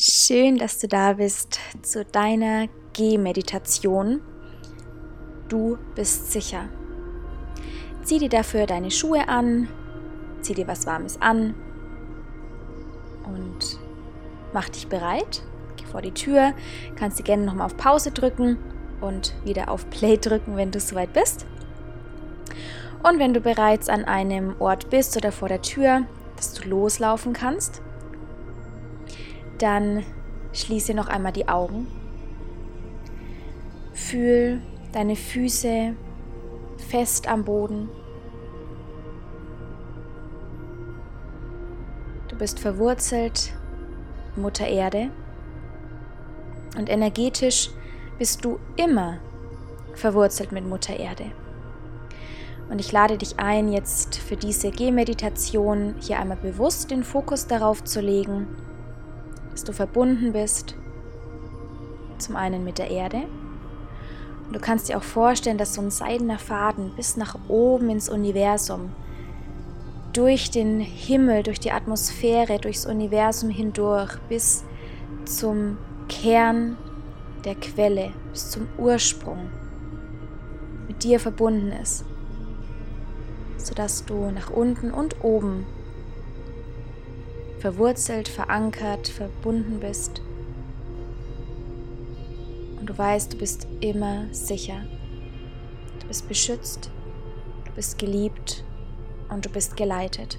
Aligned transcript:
Schön, 0.00 0.58
dass 0.58 0.78
du 0.78 0.86
da 0.86 1.14
bist 1.14 1.58
zu 1.82 2.04
deiner 2.04 2.68
Gehmeditation. 2.92 4.20
Du 5.48 5.76
bist 5.96 6.30
sicher. 6.30 6.68
Zieh 8.04 8.20
dir 8.20 8.28
dafür 8.28 8.66
deine 8.66 8.92
Schuhe 8.92 9.28
an, 9.28 9.66
zieh 10.40 10.54
dir 10.54 10.68
was 10.68 10.86
Warmes 10.86 11.20
an 11.20 11.56
und 13.26 13.80
mach 14.52 14.68
dich 14.68 14.86
bereit. 14.86 15.42
Geh 15.76 15.84
vor 15.86 16.00
die 16.00 16.14
Tür, 16.14 16.52
kannst 16.94 17.18
du 17.18 17.24
gerne 17.24 17.44
nochmal 17.44 17.66
auf 17.66 17.76
Pause 17.76 18.12
drücken 18.12 18.56
und 19.00 19.34
wieder 19.42 19.68
auf 19.68 19.90
Play 19.90 20.16
drücken, 20.16 20.56
wenn 20.56 20.70
du 20.70 20.78
soweit 20.78 21.12
bist. 21.12 21.44
Und 23.02 23.18
wenn 23.18 23.34
du 23.34 23.40
bereits 23.40 23.88
an 23.88 24.04
einem 24.04 24.54
Ort 24.60 24.90
bist 24.90 25.16
oder 25.16 25.32
vor 25.32 25.48
der 25.48 25.62
Tür, 25.62 26.02
dass 26.36 26.52
du 26.54 26.68
loslaufen 26.68 27.32
kannst, 27.32 27.82
dann 29.62 30.04
schließe 30.52 30.94
noch 30.94 31.08
einmal 31.08 31.32
die 31.32 31.48
Augen. 31.48 31.86
Fühl 33.92 34.60
deine 34.92 35.16
Füße 35.16 35.94
fest 36.88 37.28
am 37.28 37.44
Boden. 37.44 37.88
Du 42.28 42.36
bist 42.36 42.60
verwurzelt 42.60 43.52
Mutter 44.36 44.66
Erde 44.66 45.10
und 46.76 46.88
energetisch 46.88 47.70
bist 48.18 48.44
du 48.44 48.58
immer 48.76 49.18
verwurzelt 49.94 50.52
mit 50.52 50.64
Mutter 50.64 50.96
Erde. 50.96 51.32
Und 52.70 52.80
ich 52.80 52.92
lade 52.92 53.16
dich 53.16 53.38
ein, 53.38 53.72
jetzt 53.72 54.16
für 54.16 54.36
diese 54.36 54.70
Gehmeditation 54.70 55.94
hier 56.00 56.18
einmal 56.18 56.36
bewusst 56.36 56.90
den 56.90 57.02
Fokus 57.02 57.46
darauf 57.46 57.82
zu 57.82 58.00
legen, 58.00 58.46
dass 59.58 59.64
du 59.64 59.72
verbunden 59.72 60.32
bist, 60.32 60.76
zum 62.18 62.36
einen 62.36 62.62
mit 62.62 62.78
der 62.78 62.92
Erde. 62.92 63.22
Und 64.46 64.54
du 64.54 64.60
kannst 64.60 64.88
dir 64.88 64.96
auch 64.96 65.02
vorstellen, 65.02 65.58
dass 65.58 65.74
so 65.74 65.80
ein 65.80 65.90
seidener 65.90 66.38
Faden 66.38 66.92
bis 66.94 67.16
nach 67.16 67.36
oben 67.48 67.90
ins 67.90 68.08
Universum, 68.08 68.92
durch 70.12 70.52
den 70.52 70.78
Himmel, 70.78 71.42
durch 71.42 71.58
die 71.58 71.72
Atmosphäre, 71.72 72.60
durchs 72.60 72.86
Universum 72.86 73.50
hindurch, 73.50 74.16
bis 74.28 74.62
zum 75.24 75.76
Kern 76.08 76.76
der 77.44 77.56
Quelle, 77.56 78.12
bis 78.30 78.50
zum 78.50 78.68
Ursprung 78.78 79.50
mit 80.86 81.02
dir 81.02 81.18
verbunden 81.18 81.72
ist, 81.72 82.04
sodass 83.56 84.04
du 84.04 84.30
nach 84.30 84.50
unten 84.50 84.92
und 84.92 85.24
oben 85.24 85.66
verwurzelt, 87.58 88.28
verankert, 88.28 89.08
verbunden 89.08 89.80
bist. 89.80 90.22
Und 92.78 92.88
du 92.88 92.96
weißt, 92.96 93.32
du 93.32 93.38
bist 93.38 93.66
immer 93.80 94.26
sicher. 94.32 94.82
Du 96.00 96.06
bist 96.06 96.28
beschützt, 96.28 96.90
du 97.66 97.72
bist 97.72 97.98
geliebt 97.98 98.64
und 99.28 99.44
du 99.44 99.50
bist 99.50 99.76
geleitet. 99.76 100.38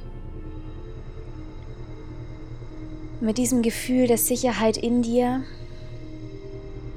Mit 3.21 3.37
diesem 3.37 3.61
Gefühl 3.61 4.07
der 4.07 4.17
Sicherheit 4.17 4.77
in 4.77 5.01
dir 5.01 5.43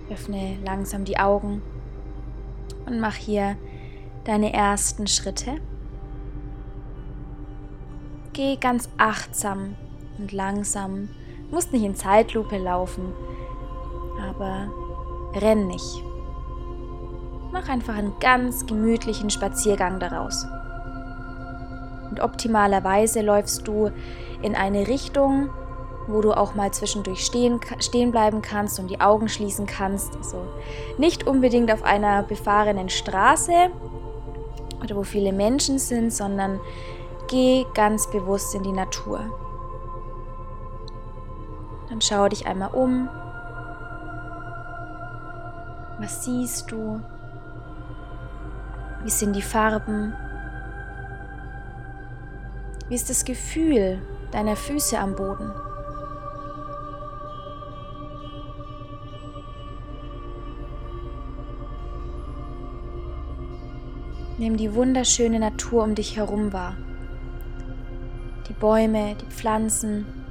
öffne 0.08 0.56
langsam 0.64 1.04
die 1.04 1.18
Augen 1.18 1.62
und 2.86 3.00
mach 3.00 3.16
hier 3.16 3.56
deine 4.24 4.52
ersten 4.52 5.06
Schritte. 5.06 5.56
Geh 8.32 8.56
ganz 8.56 8.88
achtsam 8.98 9.74
und 10.18 10.32
langsam. 10.32 11.08
Musst 11.50 11.72
nicht 11.72 11.84
in 11.84 11.94
Zeitlupe 11.94 12.58
laufen, 12.58 13.12
aber 14.18 14.68
renn 15.34 15.66
nicht. 15.66 16.02
Mach 17.52 17.68
einfach 17.68 17.96
einen 17.96 18.14
ganz 18.20 18.66
gemütlichen 18.66 19.28
Spaziergang 19.28 20.00
daraus. 20.00 20.46
Und 22.11 22.20
optimalerweise 22.20 23.20
läufst 23.20 23.68
du 23.68 23.90
in 24.42 24.55
eine 24.55 24.89
Richtung, 24.89 25.50
wo 26.06 26.20
du 26.20 26.33
auch 26.33 26.55
mal 26.55 26.70
zwischendurch 26.73 27.24
stehen, 27.24 27.61
stehen 27.79 28.11
bleiben 28.11 28.42
kannst 28.42 28.79
und 28.80 28.90
die 28.90 29.00
Augen 29.00 29.29
schließen 29.29 29.67
kannst. 29.67 30.17
Also 30.17 30.42
nicht 30.98 31.27
unbedingt 31.27 31.73
auf 31.73 31.84
einer 31.84 32.23
befahrenen 32.23 32.89
Straße 32.89 33.70
oder 34.83 34.96
wo 34.96 35.02
viele 35.02 35.33
Menschen 35.33 35.79
sind, 35.79 36.12
sondern 36.12 36.61
geh 37.29 37.64
ganz 37.74 38.11
bewusst 38.11 38.55
in 38.55 38.62
die 38.62 38.73
Natur. 38.73 39.20
Dann 41.92 42.01
schau 42.01 42.27
dich 42.27 42.47
einmal 42.47 42.70
um. 42.70 43.07
Was 45.98 46.25
siehst 46.25 46.73
du? 46.73 47.03
Wie 49.05 49.11
sind 49.11 49.36
die 49.36 49.42
Farben? 49.42 50.14
Wie 52.89 52.95
ist 52.95 53.11
das 53.11 53.27
Gefühl 53.27 54.01
deiner 54.30 54.57
Füße 54.57 54.98
am 54.98 55.14
Boden? 55.14 55.53
Nimm 64.39 64.57
die 64.57 64.74
wunderschöne 64.74 65.39
Natur 65.39 65.85
um 65.85 65.95
dich 65.95 66.17
herum 66.17 66.55
wahr. 66.55 66.74
Die 68.48 68.55
Bäume, 68.55 69.14
die 69.17 69.27
Pflanzen, 69.27 70.21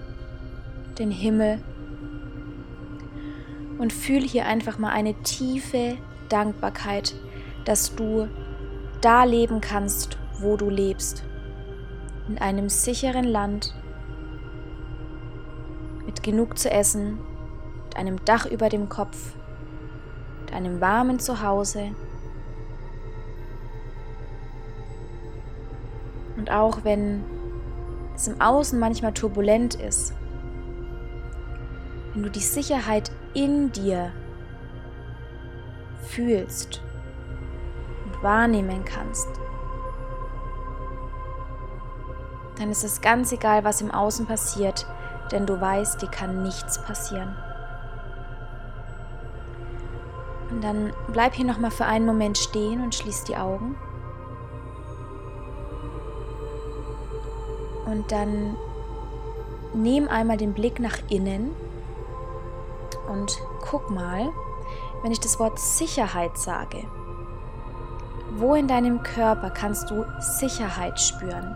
den 1.02 1.12
Himmel 1.12 1.60
und 3.80 3.92
fühl 3.92 4.22
hier 4.22 4.46
einfach 4.46 4.78
mal 4.78 4.92
eine 4.92 5.16
tiefe 5.24 5.98
Dankbarkeit, 6.30 7.16
dass 7.66 7.96
du 7.96 8.28
da 9.02 9.24
leben 9.24 9.62
kannst, 9.62 10.20
wo 10.40 10.58
du 10.58 10.70
lebst. 10.70 11.24
In 12.30 12.38
einem 12.38 12.70
sicheren 12.70 13.24
Land, 13.24 13.74
mit 16.06 16.22
genug 16.22 16.60
zu 16.60 16.70
essen, 16.70 17.18
mit 17.86 17.98
einem 17.98 18.24
Dach 18.24 18.46
über 18.46 18.70
dem 18.70 18.88
Kopf, 18.88 19.34
mit 20.42 20.54
einem 20.54 20.82
warmen 20.82 21.20
Zuhause. 21.20 21.96
Und 26.38 26.52
auch 26.52 26.84
wenn 26.84 27.24
es 28.16 28.28
im 28.28 28.40
Außen 28.40 28.80
manchmal 28.80 29.14
turbulent 29.14 29.74
ist, 29.74 30.14
wenn 32.14 32.24
du 32.24 32.30
die 32.30 32.40
Sicherheit 32.40 33.12
in 33.34 33.72
dir 33.72 34.12
fühlst 36.08 36.82
und 38.06 38.24
wahrnehmen 38.24 38.84
kannst, 38.84 39.28
dann 42.58 42.70
ist 42.70 42.84
es 42.84 43.02
ganz 43.02 43.32
egal, 43.32 43.64
was 43.64 43.82
im 43.82 43.92
Außen 43.92 44.26
passiert, 44.28 44.86
denn 45.32 45.46
du 45.46 45.60
weißt, 45.60 46.02
dir 46.02 46.10
kann 46.10 46.44
nichts 46.44 46.82
passieren. 46.82 47.36
Und 50.52 50.62
dann 50.64 50.94
bleib 51.14 51.34
hier 51.34 51.46
nochmal 51.46 51.72
für 51.72 51.86
einen 51.86 52.06
Moment 52.06 52.38
stehen 52.38 52.84
und 52.84 52.94
schließ 52.94 53.24
die 53.24 53.38
Augen. 53.38 53.78
Und 57.86 58.12
dann 58.12 58.58
nimm 59.74 60.10
einmal 60.10 60.38
den 60.38 60.54
Blick 60.54 60.80
nach 60.80 60.98
innen 61.10 61.56
und 63.08 63.42
guck 63.62 63.90
mal, 63.90 64.30
wenn 65.02 65.12
ich 65.12 65.20
das 65.20 65.40
Wort 65.40 65.60
Sicherheit 65.60 66.38
sage, 66.38 66.86
wo 68.36 68.56
in 68.56 68.68
deinem 68.68 69.04
Körper 69.04 69.50
kannst 69.50 69.90
du 69.90 70.06
Sicherheit 70.20 71.00
spüren? 71.00 71.56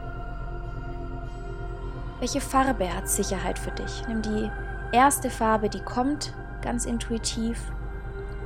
Welche 2.19 2.41
Farbe 2.41 2.93
hat 2.93 3.09
Sicherheit 3.09 3.59
für 3.59 3.71
dich? 3.71 4.03
Nimm 4.07 4.21
die 4.21 4.51
erste 4.91 5.29
Farbe, 5.29 5.69
die 5.69 5.81
kommt, 5.81 6.33
ganz 6.61 6.85
intuitiv. 6.85 7.71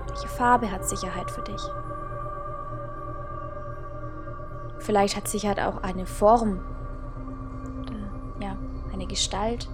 Welche 0.08 0.28
Farbe 0.28 0.72
hat 0.72 0.86
Sicherheit 0.86 1.30
für 1.32 1.42
dich? 1.42 1.62
Vielleicht 4.80 5.16
hat 5.16 5.28
Sicherheit 5.28 5.60
auch 5.60 5.84
eine 5.84 6.06
Form, 6.06 6.60
ja, 8.40 8.56
eine 8.94 9.08
Gestalt. 9.08 9.70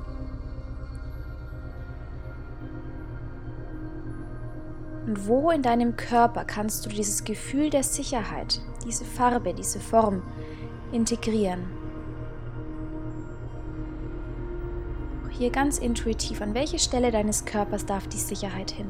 Und 5.15 5.27
wo 5.29 5.49
in 5.49 5.61
deinem 5.61 5.95
Körper 5.95 6.43
kannst 6.43 6.85
du 6.85 6.89
dieses 6.89 7.23
Gefühl 7.23 7.69
der 7.69 7.83
Sicherheit, 7.83 8.59
diese 8.85 9.05
Farbe, 9.05 9.53
diese 9.53 9.79
Form 9.79 10.23
integrieren? 10.91 11.63
Hier 15.29 15.51
ganz 15.51 15.77
intuitiv, 15.77 16.41
an 16.41 16.53
welche 16.53 16.79
Stelle 16.79 17.11
deines 17.11 17.45
Körpers 17.45 17.85
darf 17.85 18.07
die 18.07 18.17
Sicherheit 18.17 18.71
hin? 18.71 18.87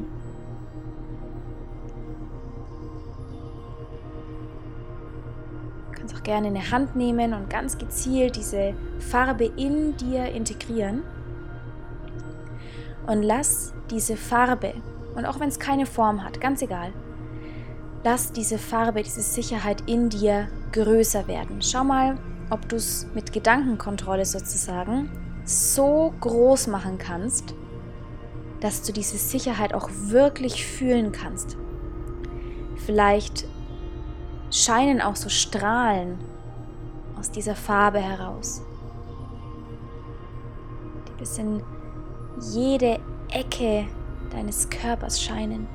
Du 5.92 6.00
kannst 6.00 6.16
auch 6.16 6.24
gerne 6.24 6.48
eine 6.48 6.72
Hand 6.72 6.96
nehmen 6.96 7.36
und 7.36 7.52
ganz 7.52 7.78
gezielt 7.78 8.36
diese 8.36 8.74
Farbe 8.98 9.46
in 9.46 9.96
dir 9.98 10.26
integrieren. 10.30 11.04
Und 13.06 13.22
lass 13.22 13.76
diese 13.92 14.18
Farbe, 14.18 14.74
und 15.16 15.26
auch 15.26 15.40
wenn 15.40 15.50
es 15.50 15.60
keine 15.60 15.86
Form 15.86 16.24
hat, 16.24 16.40
ganz 16.42 16.62
egal, 16.62 16.94
lass 18.04 18.32
diese 18.32 18.58
Farbe, 18.58 19.02
diese 19.02 19.22
Sicherheit 19.22 19.84
in 19.88 20.10
dir 20.10 20.48
größer 20.72 21.28
werden. 21.28 21.62
Schau 21.62 21.84
mal, 21.84 22.18
ob 22.50 22.70
du 22.70 22.76
es 22.76 23.08
mit 23.16 23.34
Gedankenkontrolle 23.34 24.26
sozusagen 24.26 25.10
so 25.46 26.14
groß 26.20 26.68
machen 26.68 26.98
kannst, 26.98 27.56
dass 28.60 28.82
du 28.82 28.94
diese 28.94 29.18
Sicherheit 29.18 29.74
auch 29.74 29.90
wirklich 29.92 30.66
fühlen 30.66 31.12
kannst. 31.12 31.58
Vielleicht 32.86 33.46
scheinen 34.52 35.02
auch 35.02 35.16
so 35.16 35.30
Strahlen 35.30 36.20
aus 37.18 37.32
dieser 37.32 37.56
Farbe 37.56 38.00
heraus, 38.00 38.62
die 41.08 41.20
bis 41.20 41.38
in 41.38 41.64
jede 42.54 43.00
Ecke 43.30 43.86
deines 44.36 44.70
Körpers 44.70 45.22
scheinen. 45.22 45.68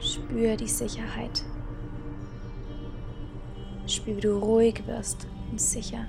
Spür 0.00 0.56
die 0.56 0.68
Sicherheit. 0.68 1.44
Spür, 3.86 4.16
wie 4.16 4.20
du 4.20 4.38
ruhig 4.38 4.86
wirst 4.86 5.26
und 5.50 5.60
sicher. 5.60 6.06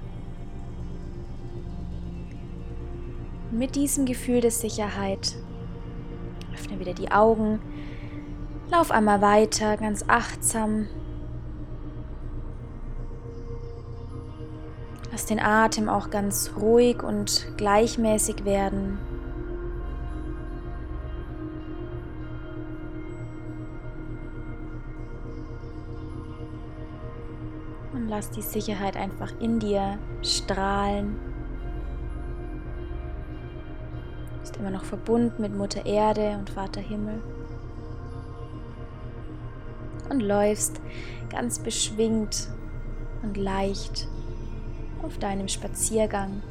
mit 3.52 3.76
diesem 3.76 4.06
Gefühl 4.06 4.42
der 4.42 4.52
Sicherheit 4.52 5.36
öffne 6.54 6.80
wieder 6.80 6.94
die 6.94 7.12
Augen, 7.12 7.60
lauf 8.72 8.92
einmal 8.92 9.22
weiter, 9.22 9.78
ganz 9.78 10.06
achtsam. 10.08 10.88
Den 15.30 15.40
Atem 15.40 15.90
auch 15.90 16.10
ganz 16.10 16.52
ruhig 16.58 17.04
und 17.04 17.48
gleichmäßig 17.58 18.46
werden. 18.46 18.98
Und 27.94 28.08
lass 28.08 28.30
die 28.32 28.42
Sicherheit 28.42 28.96
einfach 28.96 29.34
in 29.40 29.60
dir 29.60 29.98
strahlen. 30.22 31.20
bist 34.48 34.56
immer 34.62 34.72
noch 34.72 34.86
verbunden 34.86 35.42
mit 35.42 35.54
Mutter 35.54 35.86
Erde 35.86 36.38
und 36.40 36.50
Vater 36.50 36.80
Himmel. 36.80 37.22
Und 40.10 40.22
läufst 40.22 40.80
ganz 41.30 41.60
beschwingt 41.60 42.48
und 43.24 43.36
leicht 43.36 44.08
auf 45.08 45.18
deinem 45.20 45.48
Spaziergang. 45.48 46.42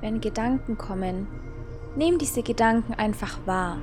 Wenn 0.00 0.20
Gedanken 0.20 0.76
kommen, 0.76 1.28
nimm 1.96 2.18
diese 2.18 2.42
Gedanken 2.42 2.94
einfach 2.94 3.38
wahr. 3.46 3.78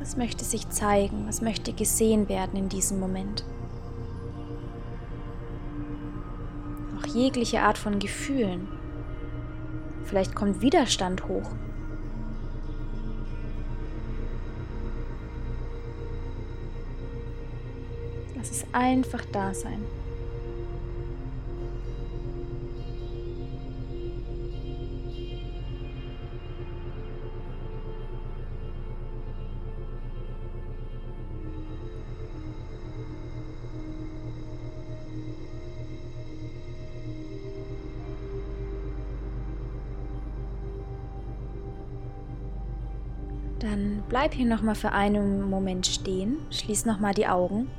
Was 0.00 0.16
möchte 0.16 0.44
sich 0.44 0.68
zeigen? 0.68 1.26
Was 1.26 1.40
möchte 1.40 1.72
gesehen 1.72 2.28
werden 2.28 2.56
in 2.56 2.68
diesem 2.68 3.00
Moment? 3.00 3.44
Auch 6.98 7.06
jegliche 7.06 7.62
Art 7.62 7.78
von 7.78 7.98
Gefühlen. 7.98 8.68
Vielleicht 10.04 10.34
kommt 10.34 10.60
Widerstand 10.60 11.26
hoch. 11.26 11.50
Lass 18.36 18.50
es 18.50 18.66
einfach 18.72 19.24
da 19.32 19.54
sein. 19.54 19.82
Dann 43.64 44.02
bleib 44.10 44.34
hier 44.34 44.44
nochmal 44.44 44.74
für 44.74 44.92
einen 44.92 45.48
Moment 45.48 45.86
stehen, 45.86 46.36
schließ 46.50 46.84
nochmal 46.84 47.14
die 47.14 47.26
Augen 47.26 47.70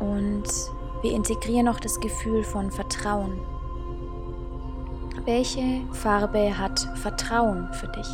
und 0.00 0.44
wir 1.00 1.12
integrieren 1.12 1.64
noch 1.64 1.80
das 1.80 1.98
Gefühl 1.98 2.44
von 2.44 2.70
Vertrauen. 2.70 3.40
Welche 5.24 5.80
Farbe 5.92 6.58
hat 6.58 6.78
Vertrauen 6.96 7.72
für 7.72 7.88
dich? 7.88 8.08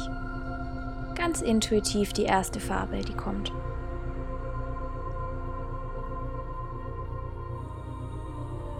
Ganz 1.16 1.40
intuitiv 1.40 2.12
die 2.12 2.22
erste 2.22 2.60
Farbe, 2.60 3.00
die 3.00 3.14
kommt. 3.14 3.52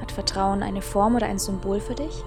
Hat 0.01 0.13
Vertrauen 0.13 0.63
eine 0.63 0.83
Form 0.83 1.17
oder 1.17 1.27
ein 1.27 1.41
Symbol 1.41 1.81
für 1.81 1.97
dich? 1.97 2.23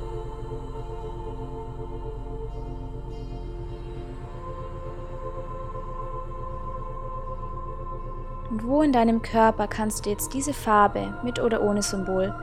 In 8.83 8.91
deinem 8.91 9.21
Körper 9.21 9.67
kannst 9.67 10.05
du 10.05 10.09
jetzt 10.09 10.33
diese 10.33 10.53
Farbe 10.53 11.13
mit 11.23 11.39
oder 11.39 11.63
ohne 11.63 11.81
Symbol 11.81 12.35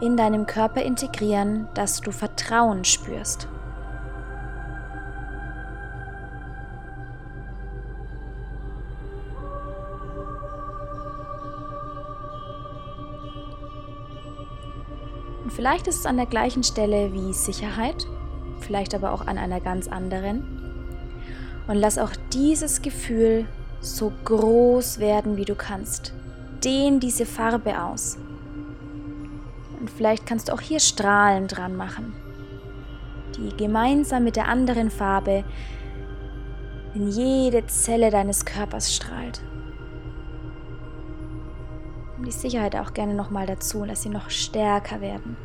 in 0.00 0.16
deinem 0.16 0.46
Körper 0.46 0.82
integrieren, 0.82 1.66
dass 1.74 2.00
du 2.00 2.12
Vertrauen 2.12 2.84
spürst? 2.84 3.48
Und 15.42 15.52
vielleicht 15.52 15.88
ist 15.88 16.00
es 16.00 16.06
an 16.06 16.18
der 16.18 16.26
gleichen 16.26 16.62
Stelle 16.62 17.12
wie 17.12 17.32
Sicherheit, 17.32 18.06
vielleicht 18.60 18.94
aber 18.94 19.12
auch 19.12 19.26
an 19.26 19.38
einer 19.38 19.60
ganz 19.60 19.88
anderen. 19.88 20.44
Und 21.66 21.76
lass 21.76 21.98
auch 21.98 22.12
dieses 22.32 22.82
Gefühl 22.82 23.46
so 23.80 24.12
groß 24.24 24.98
werden, 24.98 25.36
wie 25.36 25.44
du 25.44 25.54
kannst. 25.54 26.12
Dehn 26.64 27.00
diese 27.00 27.26
Farbe 27.26 27.82
aus. 27.82 28.18
Und 29.78 29.90
vielleicht 29.90 30.26
kannst 30.26 30.48
du 30.48 30.52
auch 30.52 30.60
hier 30.60 30.80
Strahlen 30.80 31.46
dran 31.46 31.76
machen, 31.76 32.12
die 33.36 33.56
gemeinsam 33.56 34.24
mit 34.24 34.36
der 34.36 34.48
anderen 34.48 34.90
Farbe 34.90 35.44
in 36.94 37.08
jede 37.08 37.66
Zelle 37.66 38.10
deines 38.10 38.44
Körpers 38.44 38.94
strahlt. 38.94 39.40
Und 42.16 42.26
die 42.26 42.32
Sicherheit 42.32 42.74
auch 42.74 42.92
gerne 42.92 43.14
nochmal 43.14 43.46
dazu, 43.46 43.84
lass 43.84 44.02
sie 44.02 44.08
noch 44.08 44.30
stärker 44.30 45.00
werden. 45.00 45.36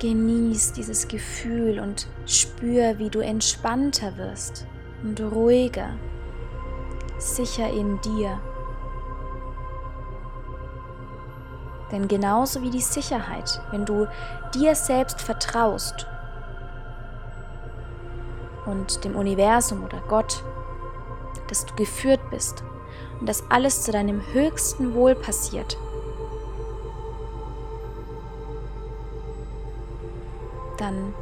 Genieß 0.00 0.74
dieses 0.74 1.08
Gefühl 1.08 1.80
und 1.80 2.06
spür, 2.24 2.98
wie 2.98 3.10
du 3.10 3.18
entspannter 3.18 4.16
wirst 4.16 4.66
und 5.02 5.20
ruhiger, 5.20 5.90
sicher 7.18 7.68
in 7.68 8.00
dir. 8.00 8.38
Denn 11.90 12.06
genauso 12.06 12.62
wie 12.62 12.70
die 12.70 12.80
Sicherheit, 12.80 13.60
wenn 13.70 13.84
du 13.84 14.06
dir 14.54 14.74
selbst 14.74 15.20
vertraust 15.20 16.06
und 18.66 19.04
dem 19.04 19.16
Universum 19.16 19.82
oder 19.84 20.00
Gott, 20.06 20.44
dass 21.48 21.64
du 21.66 21.74
geführt 21.74 22.20
bist 22.30 22.62
und 23.18 23.28
dass 23.28 23.42
alles 23.50 23.82
zu 23.82 23.90
deinem 23.90 24.20
höchsten 24.32 24.94
Wohl 24.94 25.14
passiert, 25.14 25.76
dann 30.78 31.14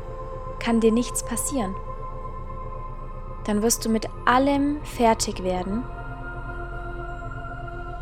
kann 0.59 0.81
dir 0.81 0.93
nichts 0.93 1.25
passieren. 1.25 1.75
Dann 3.45 3.63
wirst 3.63 3.85
du 3.85 3.89
mit 3.89 4.09
allem 4.25 4.83
fertig 4.85 5.43
werden, 5.43 5.85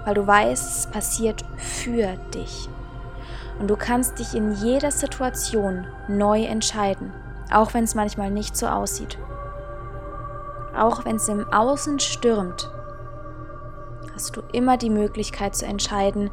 weil 0.05 0.15
du 0.15 0.27
weißt, 0.27 0.79
es 0.79 0.91
passiert 0.91 1.45
für 1.57 2.17
dich. 2.35 2.69
Und 3.59 3.69
du 3.69 3.77
kannst 3.77 4.19
dich 4.19 4.35
in 4.35 4.53
jeder 4.53 4.91
Situation 4.91 5.87
neu 6.09 6.45
entscheiden, 6.45 7.13
auch 7.53 7.75
wenn 7.75 7.85
es 7.85 7.95
manchmal 7.95 8.31
nicht 8.31 8.57
so 8.57 8.67
aussieht. 8.67 9.19
Auch 10.77 11.05
wenn 11.05 11.17
es 11.17 11.29
im 11.29 11.47
Außen 11.53 12.01
stürmt, 12.01 12.71
hast 14.13 14.37
du 14.37 14.43
immer 14.53 14.77
die 14.77 14.91
Möglichkeit 14.91 15.55
zu 15.55 15.67
entscheiden, 15.67 16.31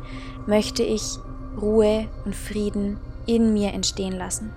möchte 0.48 0.84
ich 0.84 1.20
Ruhe 1.60 2.08
und 2.26 2.36
Frieden 2.36 3.00
in 3.26 3.54
mir 3.54 3.74
entstehen 3.74 4.18
lassen. 4.18 4.54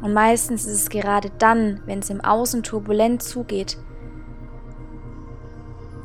Und 0.00 0.12
meistens 0.14 0.64
ist 0.64 0.82
es 0.82 0.90
gerade 0.90 1.30
dann, 1.38 1.80
wenn 1.86 1.98
es 1.98 2.10
im 2.10 2.20
Außen 2.20 2.62
turbulent 2.62 3.22
zugeht, 3.22 3.78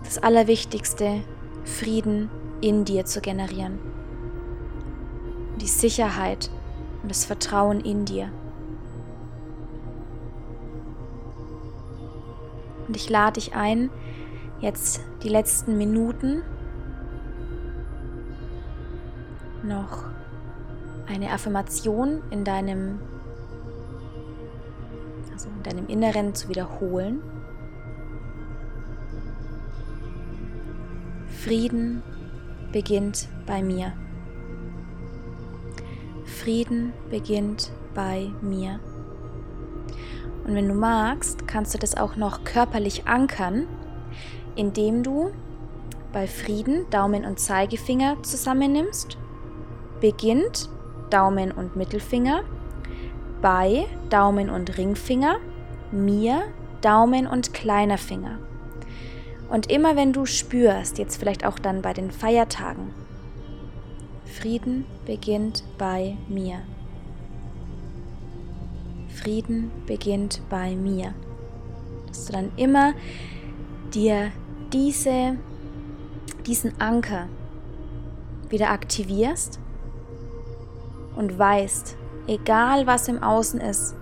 das 0.04 0.18
Allerwichtigste, 0.18 1.22
Frieden 1.64 2.30
in 2.62 2.86
dir 2.86 3.06
zu 3.06 3.22
generieren. 3.22 3.80
Die 5.62 5.68
Sicherheit 5.68 6.50
und 7.02 7.10
das 7.10 7.26
Vertrauen 7.26 7.80
in 7.80 8.06
dir. 8.06 8.30
Und 12.88 12.98
ich 12.98 13.10
lade 13.10 13.34
dich 13.34 13.56
ein, 13.56 13.90
jetzt 14.60 15.02
die 15.24 15.30
letzten 15.30 15.78
Minuten 15.78 16.42
noch 19.64 20.06
eine 21.08 21.32
Affirmation 21.32 22.22
in 22.30 22.44
deinem, 22.44 23.00
also 25.44 25.50
in 25.56 25.64
deinem 25.64 25.88
Inneren 25.88 26.36
zu 26.36 26.50
wiederholen. 26.50 27.22
Frieden 31.28 32.02
beginnt 32.72 33.28
bei 33.46 33.62
mir. 33.62 33.94
Frieden 36.26 36.94
beginnt 37.10 37.72
bei 37.94 38.30
mir. 38.42 38.80
Und 40.46 40.56
wenn 40.56 40.68
du 40.68 40.74
magst, 40.74 41.48
kannst 41.48 41.74
du 41.74 41.78
das 41.78 41.96
auch 41.96 42.16
noch 42.16 42.44
körperlich 42.44 43.08
ankern, 43.08 43.68
indem 44.56 45.04
du 45.04 45.32
bei 46.12 46.28
Frieden 46.28 46.90
Daumen 46.90 47.26
und 47.26 47.40
Zeigefinger 47.40 48.22
zusammennimmst, 48.24 49.18
beginnt 50.00 50.70
Daumen 51.10 51.52
und 51.52 51.76
Mittelfinger, 51.76 52.44
bei 53.44 53.86
Daumen 54.10 54.50
und 54.50 54.78
Ringfinger, 54.78 55.36
mir 55.92 56.44
Daumen 56.82 57.28
und 57.28 57.54
kleiner 57.54 57.98
Finger. 57.98 58.40
Und 59.50 59.70
immer 59.70 59.98
wenn 59.98 60.14
du 60.14 60.26
spürst, 60.26 60.98
jetzt 60.98 61.18
vielleicht 61.18 61.46
auch 61.46 61.60
dann 61.60 61.82
bei 61.82 61.94
den 61.94 62.10
Feiertagen, 62.10 62.92
Frieden 64.26 64.86
beginnt 65.06 65.64
bei 65.78 66.18
mir. 66.30 66.60
Frieden 69.10 69.72
beginnt 69.86 70.42
bei 70.50 70.76
mir. 70.76 71.14
Dass 72.08 72.26
du 72.26 72.34
dann 72.34 72.52
immer 72.56 72.94
dir 73.94 74.32
diese, 74.72 75.38
diesen 76.48 76.80
Anker 76.80 77.28
wieder 78.50 78.72
aktivierst 78.72 79.60
und 81.16 81.38
weißt, 81.38 81.98
egal 82.28 82.88
was 82.88 83.08
im 83.08 83.22
Außen 83.22 83.60
ist, 83.60 83.96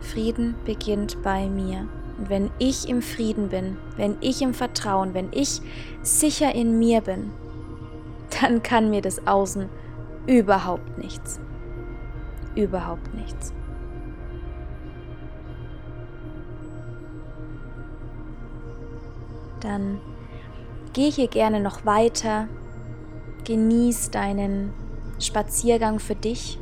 Frieden 0.00 0.54
beginnt 0.64 1.22
bei 1.22 1.48
mir. 1.48 1.88
Und 2.18 2.28
wenn 2.28 2.50
ich 2.58 2.88
im 2.88 3.02
Frieden 3.02 3.48
bin, 3.48 3.78
wenn 3.96 4.16
ich 4.20 4.42
im 4.42 4.54
Vertrauen, 4.54 5.14
wenn 5.14 5.28
ich 5.32 5.62
sicher 6.02 6.54
in 6.54 6.78
mir 6.78 7.00
bin, 7.00 7.32
dann 8.40 8.62
kann 8.62 8.90
mir 8.90 9.02
das 9.02 9.26
Außen 9.26 9.68
überhaupt 10.26 10.98
nichts. 10.98 11.40
Überhaupt 12.54 13.14
nichts. 13.14 13.52
Dann 19.60 20.00
geh 20.92 21.10
hier 21.10 21.28
gerne 21.28 21.60
noch 21.60 21.86
weiter, 21.86 22.48
genieß 23.44 24.10
deinen 24.10 24.72
Spaziergang 25.18 25.98
für 25.98 26.16
dich. 26.16 26.58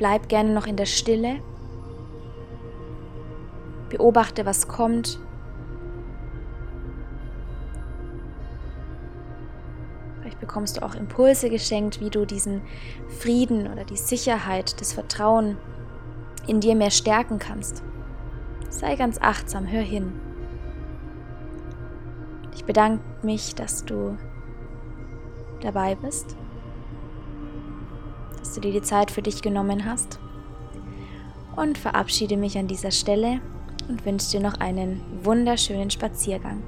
Bleib 0.00 0.30
gerne 0.30 0.54
noch 0.54 0.66
in 0.66 0.76
der 0.76 0.86
Stille. 0.86 1.40
Beobachte, 3.90 4.46
was 4.46 4.66
kommt. 4.66 5.20
Vielleicht 10.18 10.40
bekommst 10.40 10.78
du 10.78 10.82
auch 10.82 10.94
Impulse 10.94 11.50
geschenkt, 11.50 12.00
wie 12.00 12.08
du 12.08 12.24
diesen 12.24 12.62
Frieden 13.08 13.70
oder 13.70 13.84
die 13.84 13.98
Sicherheit, 13.98 14.80
das 14.80 14.94
Vertrauen 14.94 15.58
in 16.46 16.60
dir 16.60 16.76
mehr 16.76 16.90
stärken 16.90 17.38
kannst. 17.38 17.82
Sei 18.70 18.96
ganz 18.96 19.18
achtsam, 19.20 19.70
hör 19.70 19.82
hin. 19.82 20.18
Ich 22.54 22.64
bedanke 22.64 23.04
mich, 23.22 23.54
dass 23.54 23.84
du 23.84 24.16
dabei 25.60 25.94
bist, 25.94 26.38
dass 28.50 28.56
du 28.56 28.62
dir 28.62 28.72
die 28.72 28.82
Zeit 28.82 29.12
für 29.12 29.22
dich 29.22 29.42
genommen 29.42 29.84
hast 29.84 30.18
und 31.54 31.78
verabschiede 31.78 32.36
mich 32.36 32.58
an 32.58 32.66
dieser 32.66 32.90
Stelle 32.90 33.40
und 33.86 34.04
wünsche 34.04 34.32
dir 34.32 34.40
noch 34.40 34.58
einen 34.58 35.00
wunderschönen 35.22 35.88
Spaziergang. 35.88 36.60